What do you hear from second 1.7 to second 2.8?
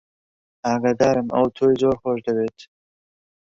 زۆر خۆش دەوێت.